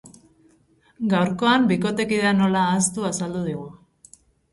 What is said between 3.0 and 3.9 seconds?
azaldu digu.